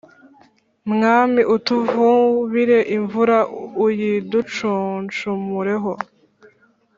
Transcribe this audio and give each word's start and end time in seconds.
Mwami 0.91 1.41
utuvubire 1.55 2.77
imvura 2.97 3.37
uyiducuncumureho 3.85 5.91